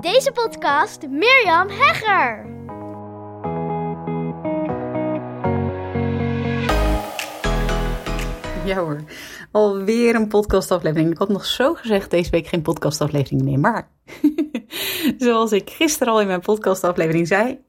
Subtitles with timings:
[0.00, 2.46] Deze podcast Mirjam Hegger.
[8.64, 9.00] Ja hoor,
[9.52, 11.10] alweer een podcastaflevering.
[11.10, 13.58] Ik had nog zo gezegd deze week geen podcastaflevering meer.
[13.58, 13.90] Maar
[15.18, 17.66] zoals ik gisteren al in mijn podcastaflevering zei,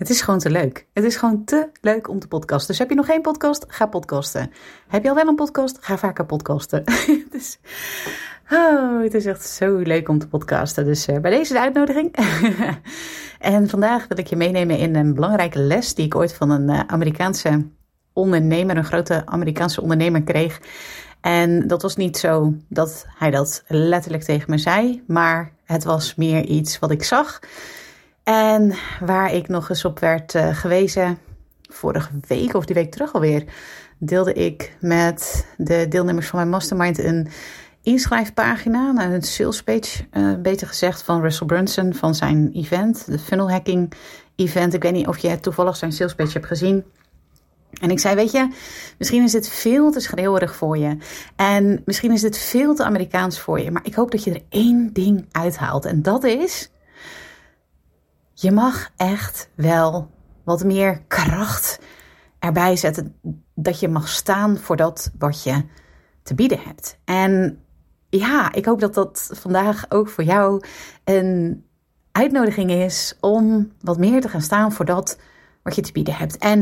[0.00, 0.86] het is gewoon te leuk.
[0.92, 2.68] Het is gewoon te leuk om te podcasten.
[2.68, 3.64] Dus heb je nog geen podcast?
[3.68, 4.50] Ga podcasten.
[4.88, 5.78] Heb je al wel een podcast?
[5.80, 6.84] Ga vaker podcasten.
[7.30, 7.58] dus,
[8.50, 10.84] oh, het is echt zo leuk om te podcasten.
[10.84, 12.16] Dus uh, bij deze de uitnodiging.
[13.38, 16.68] en vandaag wil ik je meenemen in een belangrijke les die ik ooit van een
[16.68, 17.66] uh, Amerikaanse
[18.12, 20.60] ondernemer, een grote Amerikaanse ondernemer kreeg.
[21.20, 26.14] En dat was niet zo dat hij dat letterlijk tegen me zei, maar het was
[26.14, 27.40] meer iets wat ik zag.
[28.22, 31.18] En waar ik nog eens op werd uh, gewezen,
[31.62, 33.44] vorige week of die week terug alweer,
[33.98, 37.28] deelde ik met de deelnemers van mijn mastermind een
[37.90, 43.18] inschrijfpagina, nou, een sales page, uh, beter gezegd, van Russell Brunson van zijn event, de
[43.18, 43.92] funnel hacking
[44.36, 44.74] event.
[44.74, 46.84] Ik weet niet of je toevallig zijn sales page hebt gezien.
[47.80, 48.48] En ik zei, weet je,
[48.98, 50.96] misschien is dit veel te schreeuwerig voor je.
[51.36, 53.70] En misschien is dit veel te Amerikaans voor je.
[53.70, 55.84] Maar ik hoop dat je er één ding uithaalt.
[55.84, 56.70] En dat is,
[58.34, 60.10] je mag echt wel
[60.44, 61.78] wat meer kracht
[62.38, 63.14] erbij zetten.
[63.54, 65.64] Dat je mag staan voor dat wat je
[66.22, 66.98] te bieden hebt.
[67.04, 67.62] En
[68.10, 70.64] ja, ik hoop dat dat vandaag ook voor jou
[71.04, 71.64] een
[72.12, 75.18] uitnodiging is om wat meer te gaan staan voor dat
[75.62, 76.38] wat je te bieden hebt.
[76.38, 76.60] En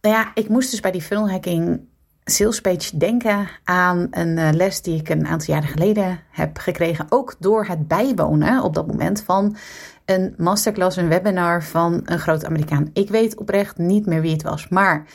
[0.00, 1.88] nou ja, ik moest dus bij die funnel hacking
[2.24, 7.06] sales page denken aan een uh, les die ik een aantal jaren geleden heb gekregen.
[7.08, 9.56] Ook door het bijwonen op dat moment van
[10.04, 12.90] een masterclass, een webinar van een groot Amerikaan.
[12.92, 15.06] Ik weet oprecht niet meer wie het was, maar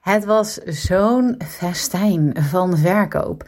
[0.00, 3.44] het was zo'n festijn van verkoop.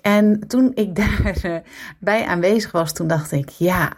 [0.00, 3.92] En toen ik daarbij aanwezig was, toen dacht ik, ja,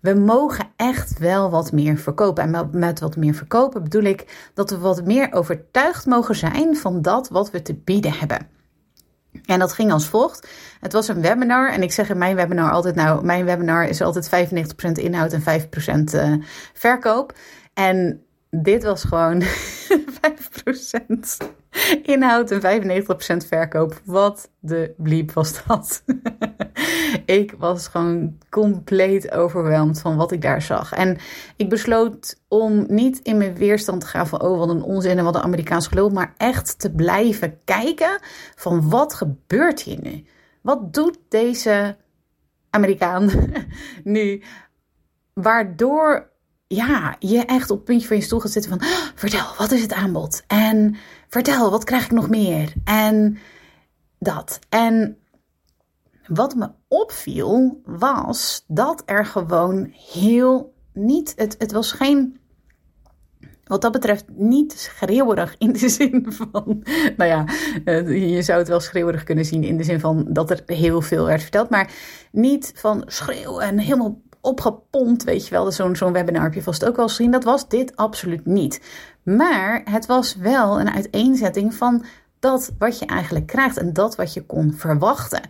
[0.00, 2.54] we mogen echt wel wat meer verkopen.
[2.54, 7.02] En met wat meer verkopen bedoel ik dat we wat meer overtuigd mogen zijn van
[7.02, 8.46] dat wat we te bieden hebben.
[9.44, 10.48] En dat ging als volgt.
[10.80, 11.72] Het was een webinar.
[11.72, 14.50] En ik zeg in mijn webinar altijd: Nou, mijn webinar is altijd
[14.88, 15.42] 95% inhoud en
[16.10, 16.34] 5% uh,
[16.72, 17.36] verkoop.
[17.74, 19.42] En dit was gewoon
[20.62, 21.48] 5%
[22.02, 22.82] inhoud en
[23.44, 24.00] 95% verkoop.
[24.04, 26.04] Wat de bliep was dat?
[27.24, 30.92] ik was gewoon compleet overweldigd van wat ik daar zag.
[30.92, 31.18] En
[31.56, 35.24] ik besloot om niet in mijn weerstand te gaan van oh wat een onzin en
[35.24, 38.18] wat een Amerikaans gelul, maar echt te blijven kijken
[38.54, 40.24] van wat gebeurt hier nu?
[40.60, 41.96] Wat doet deze
[42.70, 43.30] Amerikaan
[44.04, 44.42] nu?
[45.32, 46.31] Waardoor
[46.74, 48.88] ja, je echt op het puntje van je stoel gaat zitten van...
[48.88, 50.42] Oh, vertel, wat is het aanbod?
[50.46, 50.96] En
[51.28, 52.72] vertel, wat krijg ik nog meer?
[52.84, 53.38] En
[54.18, 54.58] dat.
[54.68, 55.18] En
[56.26, 61.32] wat me opviel was dat er gewoon heel niet...
[61.36, 62.40] Het, het was geen...
[63.64, 66.82] Wat dat betreft niet schreeuwerig in de zin van...
[67.16, 67.44] Nou ja,
[67.84, 71.00] eh, je zou het wel schreeuwerig kunnen zien in de zin van dat er heel
[71.00, 71.70] veel werd verteld.
[71.70, 71.92] Maar
[72.30, 75.72] niet van schreeuwen en helemaal opgepompt, weet je wel.
[75.72, 77.30] Zo'n zo'n webinar heb je vast ook wel gezien.
[77.30, 78.80] Dat was dit absoluut niet.
[79.22, 82.04] Maar het was wel een uiteenzetting van
[82.38, 85.40] dat wat je eigenlijk krijgt en dat wat je kon verwachten.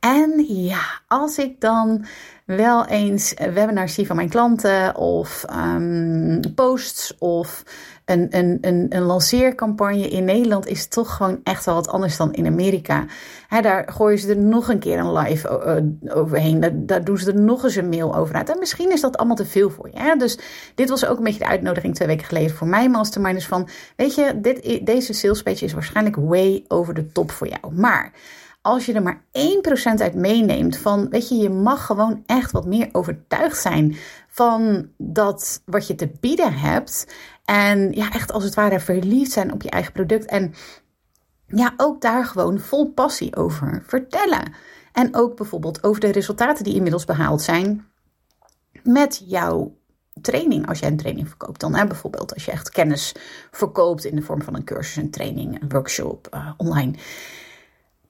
[0.00, 2.04] En ja, als ik dan
[2.44, 7.62] wel eens webinars zie van mijn klanten of um, posts of
[8.10, 13.04] een, lanceercampagne in Nederland is toch gewoon echt wel wat anders dan in Amerika.
[13.60, 15.48] daar gooien ze er nog een keer een live
[16.14, 16.60] overheen.
[16.60, 18.50] Daar, daar, doen ze er nog eens een mail over uit.
[18.50, 20.00] En misschien is dat allemaal te veel voor je.
[20.00, 20.16] Hè?
[20.16, 20.38] Dus
[20.74, 23.34] dit was ook een beetje de uitnodiging twee weken geleden voor mijn mastermind.
[23.34, 27.48] Dus van, weet je, dit, deze sales page is waarschijnlijk way over de top voor
[27.48, 27.74] jou.
[27.74, 28.12] Maar
[28.62, 29.22] als je er maar
[29.98, 33.96] 1% uit meeneemt van, weet je, je mag gewoon echt wat meer overtuigd zijn
[34.30, 37.06] van dat wat je te bieden hebt.
[37.44, 40.24] En ja, echt als het ware verliefd zijn op je eigen product.
[40.24, 40.54] En
[41.46, 44.52] ja, ook daar gewoon vol passie over vertellen.
[44.92, 47.86] En ook bijvoorbeeld over de resultaten die inmiddels behaald zijn
[48.82, 49.76] met jouw
[50.20, 50.68] training.
[50.68, 53.14] Als jij een training verkoopt, dan hè, bijvoorbeeld als je echt kennis
[53.50, 56.94] verkoopt in de vorm van een cursus, een training, een workshop uh, online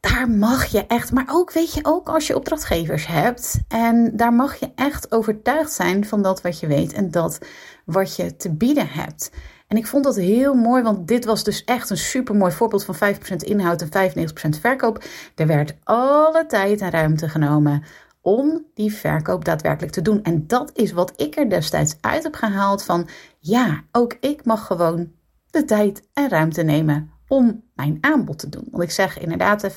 [0.01, 3.61] daar mag je echt, maar ook weet je ook als je opdrachtgevers hebt.
[3.69, 7.39] En daar mag je echt overtuigd zijn van dat wat je weet en dat
[7.85, 9.31] wat je te bieden hebt.
[9.69, 12.85] En ik vond dat heel mooi, want dit was dus echt een super mooi voorbeeld
[12.85, 15.05] van 5% inhoud en 95% verkoop.
[15.35, 17.85] Er werd alle tijd en ruimte genomen
[18.21, 20.23] om die verkoop daadwerkelijk te doen.
[20.23, 23.09] En dat is wat ik er destijds uit heb gehaald van
[23.39, 25.13] ja, ook ik mag gewoon
[25.51, 28.69] de tijd en ruimte nemen om mijn aanbod te doen.
[28.71, 29.75] Want ik zeg inderdaad 95%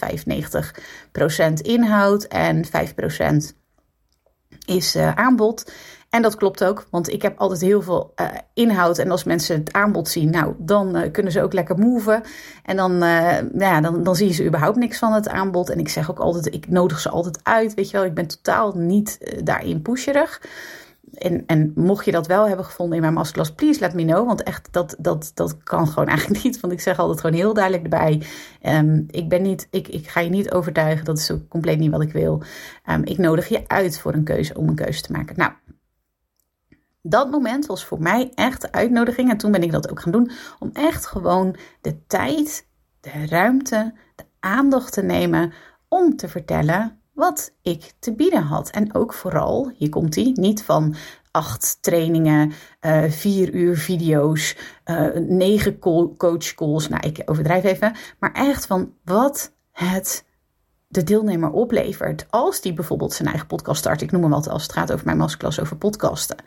[1.61, 2.69] inhoud en 5%
[4.65, 5.71] is uh, aanbod.
[6.09, 8.97] En dat klopt ook, want ik heb altijd heel veel uh, inhoud.
[8.97, 12.23] En als mensen het aanbod zien, nou, dan kunnen ze ook lekker moven.
[12.63, 12.91] En dan,
[13.57, 15.69] ja, dan, dan zie je ze überhaupt niks van het aanbod.
[15.69, 17.73] En ik zeg ook altijd, ik nodig ze altijd uit.
[17.73, 20.41] Weet je wel, ik ben totaal niet daarin pusherig.
[21.13, 24.27] En, en mocht je dat wel hebben gevonden in mijn masterclass, please let me know.
[24.27, 26.59] Want echt, dat, dat, dat kan gewoon eigenlijk niet.
[26.59, 28.23] Want ik zeg altijd gewoon heel duidelijk erbij.
[28.61, 31.05] Um, ik, ben niet, ik, ik ga je niet overtuigen.
[31.05, 32.43] Dat is ook compleet niet wat ik wil.
[32.89, 35.35] Um, ik nodig je uit voor een keuze, om een keuze te maken.
[35.37, 35.51] Nou,
[37.01, 39.29] dat moment was voor mij echt uitnodiging.
[39.29, 40.31] En toen ben ik dat ook gaan doen.
[40.59, 42.67] Om echt gewoon de tijd,
[42.99, 45.53] de ruimte, de aandacht te nemen.
[45.87, 48.69] Om te vertellen wat ik te bieden had.
[48.69, 50.95] En ook vooral, hier komt hij, niet van
[51.31, 52.51] acht trainingen,
[52.81, 55.79] uh, vier uur video's, uh, negen
[56.17, 56.87] coach calls.
[56.87, 57.95] Nou, ik overdrijf even.
[58.19, 60.25] Maar echt van wat het
[60.87, 62.25] de deelnemer oplevert.
[62.29, 64.01] Als die bijvoorbeeld zijn eigen podcast start.
[64.01, 66.37] Ik noem hem wat als het gaat over mijn masterclass over podcasten.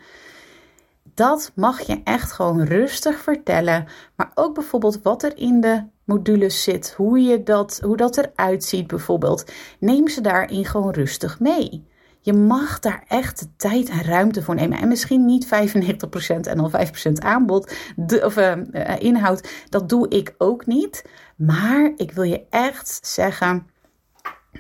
[1.17, 3.87] Dat mag je echt gewoon rustig vertellen.
[4.17, 8.65] Maar ook bijvoorbeeld wat er in de modules zit, hoe, je dat, hoe dat eruit
[8.65, 9.53] ziet bijvoorbeeld.
[9.81, 11.87] Neem ze daarin gewoon rustig mee.
[12.21, 14.79] Je mag daar echt de tijd en ruimte voor nemen.
[14.79, 15.49] En misschien niet 95%
[16.41, 18.53] en al 5% aanbod de, of uh,
[18.99, 19.49] inhoud.
[19.69, 21.05] Dat doe ik ook niet.
[21.37, 23.67] Maar ik wil je echt zeggen.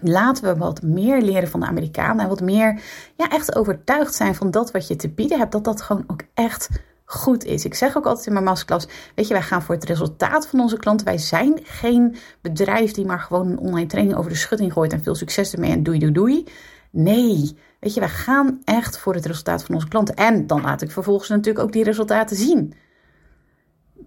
[0.00, 2.22] Laten we wat meer leren van de Amerikanen.
[2.22, 2.82] En wat meer
[3.16, 5.52] ja, echt overtuigd zijn van dat wat je te bieden hebt.
[5.52, 6.68] Dat dat gewoon ook echt
[7.06, 7.64] goed is.
[7.64, 10.60] Ik zeg ook altijd in mijn masterclass, weet je, wij gaan voor het resultaat van
[10.60, 11.06] onze klanten.
[11.06, 15.02] Wij zijn geen bedrijf die maar gewoon een online training over de schutting gooit en
[15.02, 16.44] veel succes ermee en doei doei doei.
[16.90, 20.14] Nee, weet je, wij gaan echt voor het resultaat van onze klanten.
[20.14, 22.74] En dan laat ik vervolgens natuurlijk ook die resultaten zien.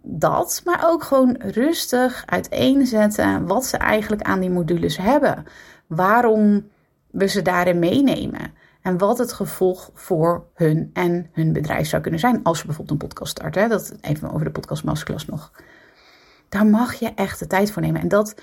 [0.01, 5.45] Dat, maar ook gewoon rustig uiteenzetten wat ze eigenlijk aan die modules hebben.
[5.89, 6.67] Waarom
[7.11, 8.53] we ze daarin meenemen.
[8.81, 12.43] En wat het gevolg voor hun en hun bedrijf zou kunnen zijn.
[12.43, 13.69] Als ze bijvoorbeeld een podcast starten.
[13.69, 15.51] Dat even over de podcast masterclass nog.
[16.49, 18.01] Daar mag je echt de tijd voor nemen.
[18.01, 18.35] En dat,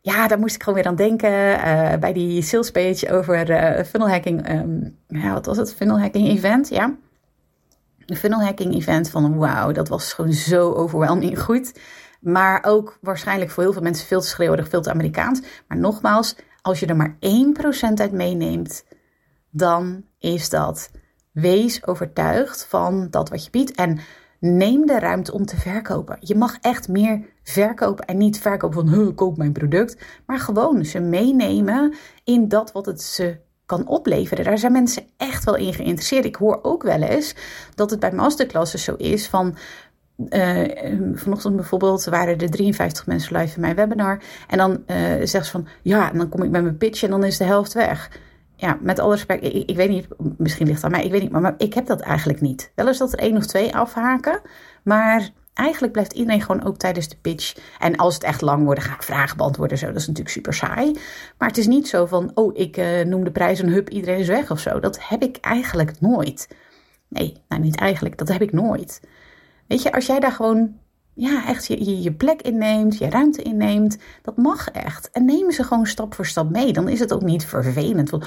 [0.00, 1.30] ja, daar moest ik gewoon weer aan denken.
[1.30, 4.50] Uh, bij die sales page over uh, funnel hacking.
[4.50, 5.74] Um, ja, wat was het?
[5.74, 6.94] Funnel hacking event, ja.
[8.06, 11.80] Een funnel hacking event van wauw, dat was gewoon zo overwhelming goed.
[12.20, 15.40] Maar ook waarschijnlijk voor heel veel mensen veel te schreeuwerig, veel te Amerikaans.
[15.68, 16.36] Maar nogmaals,
[16.68, 17.16] als je er maar
[17.90, 18.84] 1% uit meeneemt
[19.50, 20.90] dan is dat
[21.32, 23.98] wees overtuigd van dat wat je biedt en
[24.40, 26.16] neem de ruimte om te verkopen.
[26.20, 31.00] Je mag echt meer verkopen en niet verkopen van koop mijn product, maar gewoon ze
[31.00, 31.94] meenemen
[32.24, 34.44] in dat wat het ze kan opleveren.
[34.44, 36.24] Daar zijn mensen echt wel in geïnteresseerd.
[36.24, 37.34] Ik hoor ook wel eens
[37.74, 39.56] dat het bij masterclasses zo is van
[40.28, 40.64] uh,
[41.14, 44.22] vanochtend bijvoorbeeld waren er 53 mensen live in mijn webinar.
[44.48, 47.10] En dan uh, zegt ze van ja, en dan kom ik met mijn pitch en
[47.10, 48.10] dan is de helft weg
[48.60, 50.06] ja, met alle respect, ik, ik, weet niet,
[50.36, 52.72] misschien ligt het aan mij, ik weet niet, maar, ik heb dat eigenlijk niet.
[52.74, 54.40] Wel eens dat er één of twee afhaken,
[54.82, 57.56] maar eigenlijk blijft iedereen gewoon ook tijdens de pitch.
[57.78, 59.78] En als het echt lang wordt, ga ik vragen beantwoorden.
[59.78, 59.86] Zo.
[59.86, 60.92] Dat is natuurlijk super saai.
[61.38, 64.18] Maar het is niet zo van, oh, ik uh, noem de prijs een hup, iedereen
[64.18, 64.80] is weg of zo.
[64.80, 66.48] Dat heb ik eigenlijk nooit.
[67.08, 69.00] Nee, nou niet eigenlijk, dat heb ik nooit.
[69.68, 70.76] Weet je, als jij daar gewoon
[71.18, 73.98] ja, echt je, je plek inneemt, je ruimte inneemt.
[74.22, 75.10] Dat mag echt.
[75.10, 76.72] En neem ze gewoon stap voor stap mee.
[76.72, 78.08] Dan is het ook niet vervelend.
[78.08, 78.22] Van,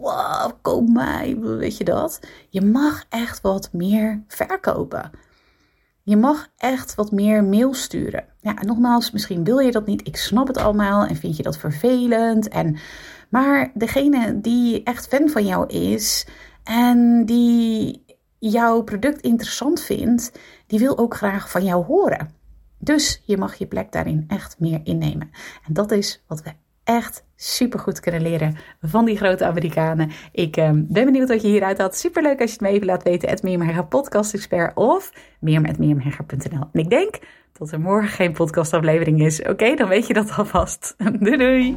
[0.00, 2.20] wow, koop mij, weet je dat?
[2.48, 5.10] Je mag echt wat meer verkopen.
[6.02, 8.24] Je mag echt wat meer mail sturen.
[8.40, 10.06] Ja, nogmaals, misschien wil je dat niet.
[10.06, 12.48] Ik snap het allemaal en vind je dat vervelend.
[12.48, 12.76] En,
[13.28, 16.26] maar degene die echt fan van jou is
[16.64, 18.04] en die
[18.40, 20.32] jouw product interessant vindt,
[20.66, 22.30] die wil ook graag van jou horen.
[22.78, 25.30] Dus je mag je plek daarin echt meer innemen.
[25.66, 26.50] En dat is wat we
[26.84, 30.10] echt super goed kunnen leren van die grote Amerikanen.
[30.32, 31.96] Ik uh, ben benieuwd wat je hieruit had.
[31.96, 33.28] Super leuk als je het me even laat weten.
[33.28, 37.18] Het Meermherger podcast expert of meer met En ik denk
[37.52, 39.42] dat er morgen geen podcastaflevering is.
[39.42, 40.94] Oké, dan weet je dat alvast.
[41.20, 41.76] doei doei!